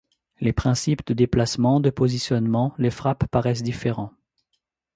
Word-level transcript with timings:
Les 0.39 0.51
principes 0.51 1.05
de 1.05 1.13
déplacement, 1.13 1.79
de 1.79 1.91
positionnement, 1.91 2.73
les 2.79 2.89
frappes 2.89 3.27
paraissent 3.27 3.61
différents. 3.61 4.13